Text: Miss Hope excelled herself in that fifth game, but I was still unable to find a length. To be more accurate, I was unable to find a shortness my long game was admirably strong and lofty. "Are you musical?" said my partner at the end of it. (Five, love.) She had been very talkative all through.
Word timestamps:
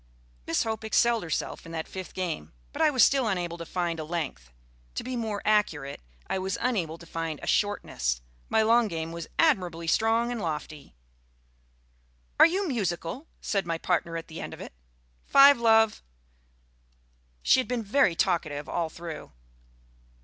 Miss 0.47 0.63
Hope 0.63 0.83
excelled 0.83 1.21
herself 1.21 1.63
in 1.63 1.71
that 1.73 1.87
fifth 1.87 2.15
game, 2.15 2.53
but 2.73 2.81
I 2.81 2.89
was 2.89 3.03
still 3.03 3.27
unable 3.27 3.59
to 3.59 3.67
find 3.67 3.99
a 3.99 4.03
length. 4.03 4.49
To 4.95 5.03
be 5.03 5.15
more 5.15 5.43
accurate, 5.45 6.01
I 6.25 6.39
was 6.39 6.57
unable 6.59 6.97
to 6.97 7.05
find 7.05 7.39
a 7.39 7.45
shortness 7.45 8.19
my 8.49 8.63
long 8.63 8.87
game 8.87 9.11
was 9.11 9.27
admirably 9.37 9.85
strong 9.85 10.31
and 10.31 10.41
lofty. 10.41 10.95
"Are 12.39 12.47
you 12.47 12.67
musical?" 12.67 13.27
said 13.41 13.67
my 13.67 13.77
partner 13.77 14.17
at 14.17 14.27
the 14.27 14.41
end 14.41 14.55
of 14.55 14.59
it. 14.59 14.73
(Five, 15.27 15.59
love.) 15.59 16.01
She 17.43 17.59
had 17.59 17.67
been 17.67 17.83
very 17.83 18.15
talkative 18.15 18.67
all 18.67 18.89
through. 18.89 19.31